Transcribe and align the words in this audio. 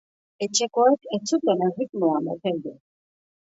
Etxekoek 0.45 1.05
ez 1.19 1.21
zuten 1.33 1.63
erritmoa 1.67 2.25
moteldu. 2.31 2.77